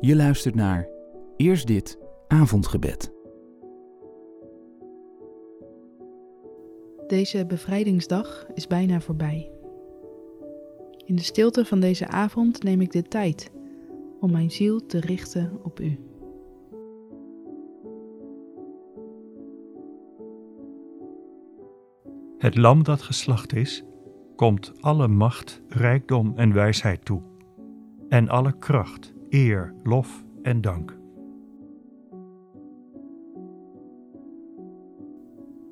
Je 0.00 0.16
luistert 0.16 0.54
naar 0.54 0.88
Eerst 1.36 1.66
dit 1.66 1.98
avondgebed. 2.28 3.12
Deze 7.06 7.46
bevrijdingsdag 7.46 8.46
is 8.54 8.66
bijna 8.66 9.00
voorbij. 9.00 9.50
In 11.04 11.16
de 11.16 11.22
stilte 11.22 11.64
van 11.64 11.80
deze 11.80 12.08
avond 12.08 12.62
neem 12.62 12.80
ik 12.80 12.92
de 12.92 13.02
tijd 13.02 13.50
om 14.20 14.32
mijn 14.32 14.50
ziel 14.50 14.86
te 14.86 15.00
richten 15.00 15.60
op 15.62 15.80
U. 15.80 15.98
Het 22.38 22.56
lam 22.56 22.84
dat 22.84 23.02
geslacht 23.02 23.52
is, 23.52 23.84
komt 24.36 24.72
alle 24.80 25.08
macht, 25.08 25.62
rijkdom 25.68 26.32
en 26.36 26.52
wijsheid 26.52 27.04
toe, 27.04 27.22
en 28.08 28.28
alle 28.28 28.58
kracht, 28.58 29.18
eer, 29.30 29.74
lof 29.82 30.24
en 30.42 30.60
dank. 30.60 30.98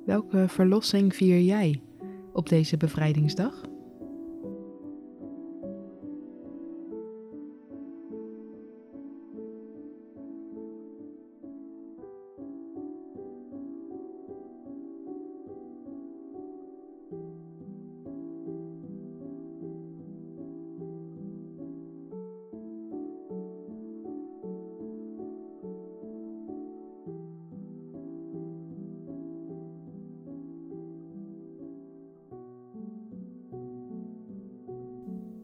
Welke 0.04 0.48
verlossing 0.48 1.14
vier 1.14 1.40
jij 1.40 1.82
op 2.32 2.48
deze 2.48 2.76
bevrijdingsdag? 2.76 3.62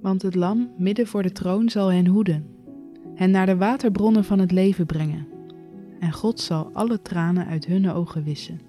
Want 0.05 0.23
het 0.23 0.35
lam 0.35 0.71
midden 0.79 1.07
voor 1.07 1.23
de 1.23 1.33
troon 1.33 1.69
zal 1.69 1.93
hen 1.93 2.07
hoeden, 2.07 2.47
hen 3.15 3.31
naar 3.31 3.47
de 3.47 3.57
waterbronnen 3.57 4.25
van 4.25 4.39
het 4.39 4.53
leven 4.53 4.87
brengen, 4.87 5.27
en 6.01 6.13
God 6.13 6.41
zal 6.41 6.71
alle 6.73 7.03
tranen 7.03 7.47
uit 7.47 7.67
hun 7.67 7.91
ogen 7.91 8.25
wissen. 8.25 8.61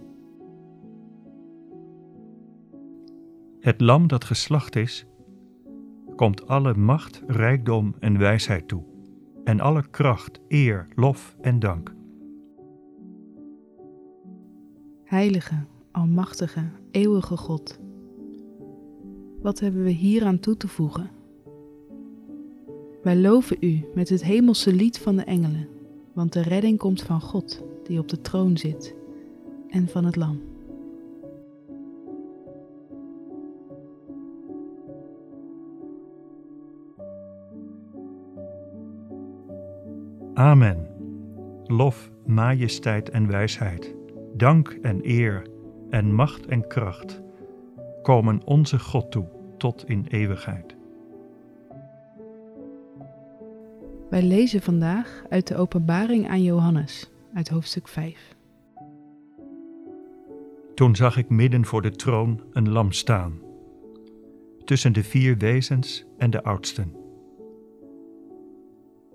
Het 3.59 3.81
lam 3.81 4.07
dat 4.07 4.23
geslacht 4.23 4.75
is, 4.75 5.05
komt 6.15 6.47
alle 6.47 6.73
macht, 6.73 7.23
rijkdom 7.27 7.95
en 7.99 8.17
wijsheid 8.17 8.67
toe, 8.67 8.83
en 9.43 9.59
alle 9.59 9.89
kracht, 9.89 10.39
eer, 10.47 10.87
lof 10.95 11.35
en 11.41 11.59
dank. 11.59 11.93
Heilige, 15.03 15.65
almachtige, 15.91 16.69
eeuwige 16.91 17.37
God, 17.37 17.79
wat 19.41 19.59
hebben 19.59 19.83
we 19.83 19.91
hieraan 19.91 20.39
toe 20.39 20.57
te 20.57 20.67
voegen? 20.67 21.23
Wij 23.05 23.15
loven 23.15 23.57
U 23.59 23.85
met 23.93 24.09
het 24.09 24.23
hemelse 24.23 24.73
lied 24.73 24.99
van 24.99 25.15
de 25.15 25.23
engelen, 25.23 25.67
want 26.13 26.33
de 26.33 26.41
redding 26.41 26.77
komt 26.77 27.01
van 27.01 27.21
God, 27.21 27.63
die 27.83 27.99
op 27.99 28.07
de 28.07 28.21
troon 28.21 28.57
zit, 28.57 28.95
en 29.69 29.87
van 29.87 30.05
het 30.05 30.15
Lam. 30.15 30.41
Amen. 40.33 40.87
Lof, 41.63 42.11
majesteit 42.25 43.09
en 43.09 43.27
wijsheid, 43.27 43.95
dank 44.33 44.77
en 44.81 44.99
eer 45.03 45.47
en 45.89 46.13
macht 46.13 46.45
en 46.45 46.67
kracht 46.67 47.21
komen 48.01 48.45
onze 48.45 48.79
God 48.79 49.11
toe 49.11 49.25
tot 49.57 49.89
in 49.89 50.05
eeuwigheid. 50.09 50.74
Wij 54.15 54.23
lezen 54.23 54.61
vandaag 54.61 55.23
uit 55.29 55.47
de 55.47 55.55
Openbaring 55.55 56.29
aan 56.29 56.43
Johannes, 56.43 57.09
uit 57.33 57.49
hoofdstuk 57.49 57.87
5. 57.87 58.35
Toen 60.75 60.95
zag 60.95 61.17
ik 61.17 61.29
midden 61.29 61.65
voor 61.65 61.81
de 61.81 61.91
troon 61.91 62.41
een 62.51 62.69
lam 62.69 62.91
staan, 62.91 63.39
tussen 64.63 64.93
de 64.93 65.03
vier 65.03 65.37
wezens 65.37 66.05
en 66.17 66.29
de 66.29 66.43
oudsten. 66.43 66.95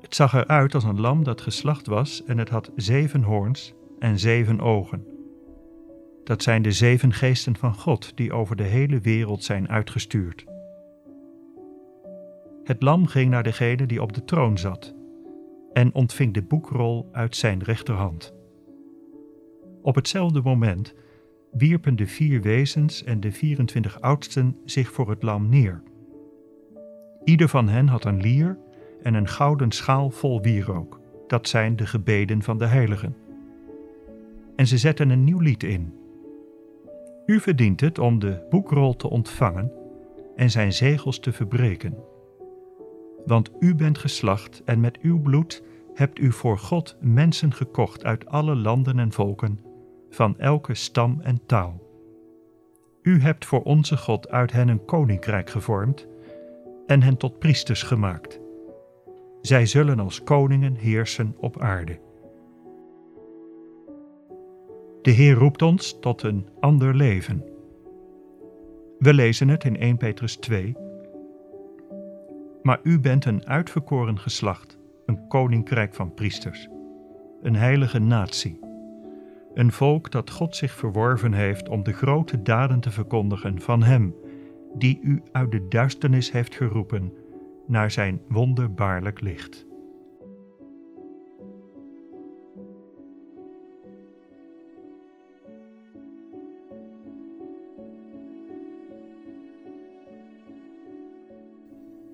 Het 0.01 0.15
zag 0.15 0.35
eruit 0.35 0.75
als 0.75 0.85
een 0.85 1.01
lam 1.01 1.25
dat 1.25 1.41
geslacht 1.41 1.87
was 1.87 2.25
en 2.25 2.39
het 2.39 2.49
had 2.49 2.71
zeven 2.77 3.23
hoorns 3.23 3.75
en 3.99 4.19
zeven 4.19 4.61
ogen. 4.61 5.07
Dat 6.25 6.43
zijn 6.43 6.63
de 6.63 6.73
zeven 6.73 7.13
geesten 7.13 7.57
van 7.57 7.75
God 7.75 8.17
die 8.17 8.33
over 8.33 8.57
de 8.57 8.63
hele 8.63 8.99
wereld 8.99 9.45
zijn 9.45 9.69
uitgestuurd. 9.69 10.50
Het 12.65 12.83
lam 12.83 13.07
ging 13.07 13.31
naar 13.31 13.43
degene 13.43 13.87
die 13.87 14.03
op 14.03 14.13
de 14.13 14.25
troon 14.25 14.59
zat 14.59 14.95
en 15.73 15.95
ontving 15.95 16.35
de 16.35 16.43
boekrol 16.43 17.09
uit 17.13 17.37
zijn 17.37 17.63
rechterhand. 17.63 18.35
Op 19.83 19.95
hetzelfde 19.95 20.41
moment 20.43 20.95
wierpen 21.53 21.97
de 21.97 22.07
vier 22.07 22.43
wezens 22.43 23.05
en 23.05 23.21
de 23.21 23.33
24 23.33 24.01
oudsten 24.01 24.57
zich 24.65 24.93
voor 24.93 25.11
het 25.11 25.23
lam 25.23 25.49
neer. 25.49 25.83
Ieder 27.25 27.49
van 27.49 27.69
hen 27.69 27.87
had 27.87 28.05
een 28.05 28.21
lier 28.21 28.59
en 29.03 29.15
een 29.15 29.29
gouden 29.29 29.71
schaal 29.71 30.11
vol 30.11 30.43
wierook. 30.43 31.01
Dat 31.27 31.49
zijn 31.49 31.77
de 31.77 31.87
gebeden 31.87 32.43
van 32.43 32.59
de 32.59 32.67
heiligen. 32.67 33.17
En 34.57 34.67
ze 34.67 34.79
zetten 34.79 35.11
een 35.11 35.25
nieuw 35.25 35.41
lied 35.41 35.63
in. 35.63 35.95
U 37.27 37.41
verdient 37.41 37.81
het 37.81 37.99
om 37.99 38.19
de 38.19 38.47
boekrol 38.51 38.97
te 38.97 39.11
ontvangen 39.11 39.73
en 40.37 40.51
zijn 40.51 40.73
zegels 40.73 41.21
te 41.21 41.33
verbreken 41.33 41.95
want 43.27 43.51
u 43.59 43.75
bent 43.75 43.99
geslacht 43.99 44.63
en 44.65 44.81
met 44.81 44.99
uw 45.01 45.21
bloed 45.21 45.63
hebt 45.95 46.19
u 46.19 46.33
voor 46.33 46.59
God 46.59 46.97
mensen 47.01 47.53
gekocht 47.53 48.05
uit 48.05 48.27
alle 48.27 48.57
landen 48.57 48.99
en 48.99 49.13
volken, 49.13 49.61
van 50.11 50.39
elke 50.39 50.75
stam 50.75 51.21
en 51.23 51.47
taal. 51.47 51.89
U 53.03 53.21
hebt 53.21 53.45
voor 53.45 53.63
onze 53.63 53.97
God 53.97 54.29
uit 54.29 54.53
hen 54.53 54.69
een 54.69 54.85
koninkrijk 54.85 55.51
gevormd 55.51 56.07
en 56.87 57.03
hen 57.03 57.17
tot 57.17 57.39
priesters 57.39 57.83
gemaakt. 57.83 58.41
Zij 59.41 59.67
zullen 59.67 60.01
als 60.01 60.23
koningen 60.23 60.75
heersen 60.75 61.35
op 61.39 61.61
aarde. 61.61 61.99
De 65.03 65.11
Heer 65.11 65.35
roept 65.35 65.63
ons 65.63 65.99
tot 66.01 66.23
een 66.23 66.49
ander 66.61 66.95
leven. 66.95 67.45
We 68.99 69.15
lezen 69.15 69.49
het 69.49 69.65
in 69.65 69.77
1 69.77 69.97
Petrus 69.97 70.37
2, 70.37 70.77
maar 72.63 72.81
u 72.83 73.01
bent 73.01 73.25
een 73.25 73.47
uitverkoren 73.47 74.19
geslacht, 74.19 74.79
een 75.07 75.27
koninkrijk 75.29 75.95
van 75.95 76.15
priesters, 76.15 76.69
een 77.43 77.57
heilige 77.57 77.99
natie, 77.99 78.59
een 79.55 79.73
volk 79.73 80.11
dat 80.11 80.31
God 80.31 80.57
zich 80.57 80.73
verworven 80.73 81.33
heeft 81.33 81.69
om 81.69 81.83
de 81.83 81.93
grote 81.93 82.43
daden 82.43 82.81
te 82.81 82.91
verkondigen 82.91 83.61
van 83.61 83.83
Hem, 83.83 84.15
die 84.75 85.01
u 85.03 85.23
uit 85.33 85.51
de 85.51 85.69
duisternis 85.69 86.33
heeft 86.33 86.55
geroepen 86.55 87.13
naar 87.67 87.91
Zijn 87.91 88.21
wonderbaarlijk 88.29 89.21
licht. 89.21 89.67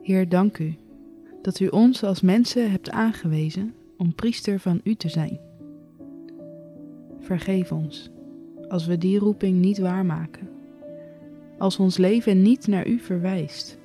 Heer, 0.06 0.28
dank 0.28 0.58
u 0.58 0.74
dat 1.42 1.60
u 1.60 1.66
ons 1.66 2.02
als 2.04 2.20
mensen 2.20 2.70
hebt 2.70 2.90
aangewezen 2.90 3.74
om 3.96 4.14
priester 4.14 4.60
van 4.60 4.80
u 4.84 4.94
te 4.94 5.08
zijn. 5.08 5.40
Vergeef 7.18 7.72
ons 7.72 8.10
als 8.68 8.86
we 8.86 8.98
die 8.98 9.18
roeping 9.18 9.60
niet 9.60 9.78
waarmaken, 9.78 10.48
als 11.58 11.78
ons 11.78 11.96
leven 11.96 12.42
niet 12.42 12.66
naar 12.66 12.86
u 12.86 12.98
verwijst. 12.98 13.78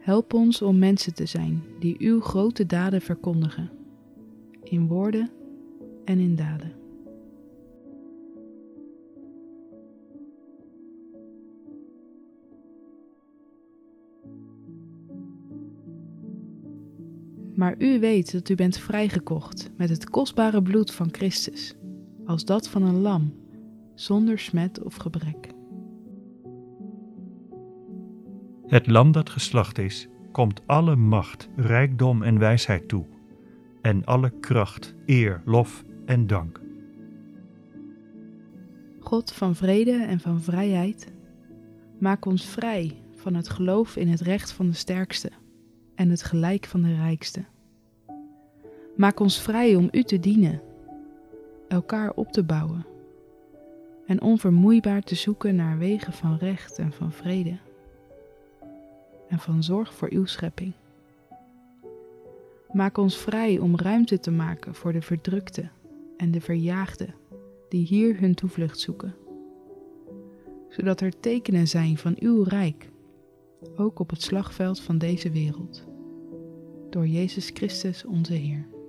Help 0.00 0.34
ons 0.34 0.62
om 0.62 0.78
mensen 0.78 1.14
te 1.14 1.26
zijn 1.26 1.62
die 1.78 1.96
uw 1.98 2.20
grote 2.20 2.66
daden 2.66 3.00
verkondigen, 3.00 3.70
in 4.62 4.86
woorden 4.86 5.30
en 6.04 6.18
in 6.18 6.36
daden. 6.36 6.79
Maar 17.60 17.74
u 17.78 18.00
weet 18.00 18.32
dat 18.32 18.48
u 18.48 18.54
bent 18.54 18.78
vrijgekocht 18.78 19.70
met 19.76 19.88
het 19.88 20.10
kostbare 20.10 20.62
bloed 20.62 20.92
van 20.92 21.08
Christus, 21.12 21.74
als 22.26 22.44
dat 22.44 22.68
van 22.68 22.82
een 22.82 23.00
lam, 23.00 23.34
zonder 23.94 24.38
smet 24.38 24.82
of 24.82 24.96
gebrek. 24.96 25.52
Het 28.66 28.86
lam 28.86 29.12
dat 29.12 29.30
geslacht 29.30 29.78
is, 29.78 30.08
komt 30.32 30.62
alle 30.66 30.96
macht, 30.96 31.48
rijkdom 31.56 32.22
en 32.22 32.38
wijsheid 32.38 32.88
toe, 32.88 33.06
en 33.82 34.04
alle 34.04 34.30
kracht, 34.40 34.94
eer, 35.06 35.42
lof 35.44 35.84
en 36.06 36.26
dank. 36.26 36.60
God 39.00 39.32
van 39.32 39.54
vrede 39.54 40.04
en 40.04 40.20
van 40.20 40.40
vrijheid, 40.40 41.12
maak 41.98 42.24
ons 42.24 42.46
vrij 42.46 43.02
van 43.14 43.34
het 43.34 43.48
geloof 43.48 43.96
in 43.96 44.08
het 44.08 44.20
recht 44.20 44.52
van 44.52 44.66
de 44.66 44.74
sterkste 44.74 45.30
en 46.00 46.10
het 46.10 46.22
gelijk 46.22 46.66
van 46.66 46.82
de 46.82 46.94
rijkste. 46.94 47.44
Maak 48.96 49.20
ons 49.20 49.40
vrij 49.40 49.76
om 49.76 49.88
U 49.92 50.02
te 50.02 50.20
dienen, 50.20 50.62
elkaar 51.68 52.12
op 52.14 52.32
te 52.32 52.42
bouwen 52.42 52.86
en 54.06 54.22
onvermoeibaar 54.22 55.02
te 55.02 55.14
zoeken 55.14 55.54
naar 55.54 55.78
wegen 55.78 56.12
van 56.12 56.36
recht 56.36 56.78
en 56.78 56.92
van 56.92 57.12
vrede 57.12 57.58
en 59.28 59.38
van 59.38 59.62
zorg 59.62 59.94
voor 59.94 60.08
Uw 60.12 60.24
schepping. 60.24 60.72
Maak 62.72 62.98
ons 62.98 63.16
vrij 63.16 63.58
om 63.58 63.76
ruimte 63.76 64.20
te 64.20 64.30
maken 64.30 64.74
voor 64.74 64.92
de 64.92 65.02
verdrukte 65.02 65.68
en 66.16 66.30
de 66.30 66.40
verjaagde 66.40 67.08
die 67.68 67.86
hier 67.86 68.20
hun 68.20 68.34
toevlucht 68.34 68.78
zoeken, 68.78 69.14
zodat 70.68 71.00
er 71.00 71.20
tekenen 71.20 71.68
zijn 71.68 71.98
van 71.98 72.16
Uw 72.18 72.42
rijk, 72.42 72.90
ook 73.76 73.98
op 73.98 74.10
het 74.10 74.22
slagveld 74.22 74.80
van 74.80 74.98
deze 74.98 75.30
wereld, 75.30 75.88
door 76.92 77.06
Jezus 77.06 77.50
Christus 77.54 78.04
onze 78.04 78.32
Heer. 78.32 78.79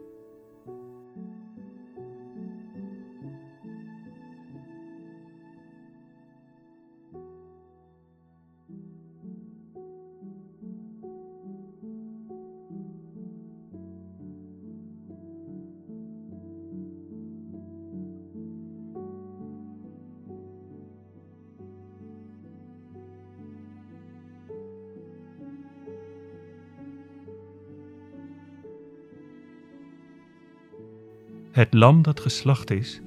Het 31.51 31.73
lam 31.73 32.01
dat 32.01 32.19
geslacht 32.19 32.71
is, 32.71 33.01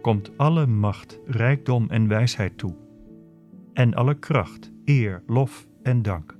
komt 0.00 0.38
alle 0.38 0.66
macht, 0.66 1.18
rijkdom 1.26 1.90
en 1.90 2.08
wijsheid 2.08 2.58
toe, 2.58 2.74
en 3.72 3.94
alle 3.94 4.18
kracht, 4.18 4.72
eer, 4.84 5.22
lof 5.26 5.66
en 5.82 6.02
dank. 6.02 6.36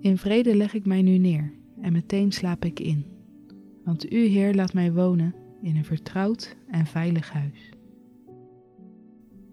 In 0.00 0.18
vrede 0.18 0.56
leg 0.56 0.74
ik 0.74 0.86
mij 0.86 1.02
nu 1.02 1.18
neer 1.18 1.52
en 1.80 1.92
meteen 1.92 2.32
slaap 2.32 2.64
ik 2.64 2.80
in, 2.80 3.06
want 3.84 4.12
U, 4.12 4.26
Heer, 4.26 4.54
laat 4.54 4.72
mij 4.72 4.92
wonen 4.92 5.34
in 5.62 5.76
een 5.76 5.84
vertrouwd 5.84 6.56
en 6.70 6.86
veilig 6.86 7.32
huis. 7.32 7.70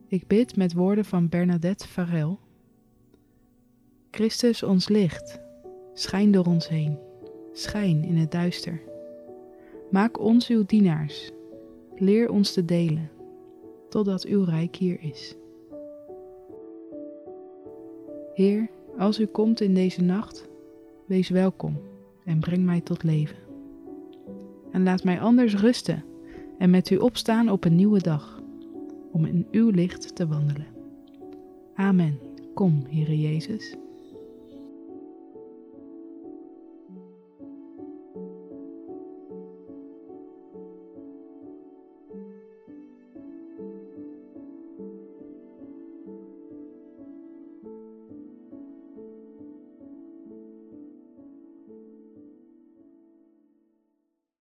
Ik 0.08 0.28
bid 0.28 0.56
met 0.56 0.74
woorden 0.74 1.06
van 1.06 1.30
Bernadette 1.30 1.88
Farel. 1.88 2.40
Christus 4.12 4.64
ons 4.64 4.88
licht, 4.88 5.40
schijn 5.94 6.32
door 6.32 6.46
ons 6.46 6.70
heen, 6.70 6.98
schijn 7.54 8.04
in 8.04 8.18
het 8.18 8.32
duister. 8.32 8.82
Maak 9.90 10.20
ons 10.20 10.48
uw 10.48 10.66
dienaars, 10.66 11.32
leer 11.96 12.30
ons 12.30 12.54
te 12.54 12.66
delen, 12.66 13.10
totdat 13.90 14.26
uw 14.26 14.44
rijk 14.44 14.76
hier 14.76 15.02
is. 15.02 15.36
Heer, 18.34 18.70
als 18.98 19.20
u 19.20 19.26
komt 19.26 19.62
in 19.62 19.74
deze 19.74 20.02
nacht, 20.02 20.50
wees 21.06 21.30
welkom 21.30 21.78
en 22.26 22.40
breng 22.40 22.66
mij 22.66 22.82
tot 22.82 23.04
leven. 23.04 23.38
En 24.72 24.84
laat 24.84 25.04
mij 25.04 25.20
anders 25.20 25.56
rusten 25.56 26.04
en 26.58 26.70
met 26.70 26.90
u 26.90 26.98
opstaan 26.98 27.50
op 27.50 27.66
een 27.66 27.76
nieuwe 27.76 28.02
dag, 28.02 28.42
om 29.12 29.26
in 29.26 29.48
uw 29.52 29.70
licht 29.70 30.16
te 30.16 30.28
wandelen. 30.28 30.68
Amen. 31.76 32.20
Kom, 32.54 32.84
Heere 32.90 33.20
Jezus. 33.20 33.76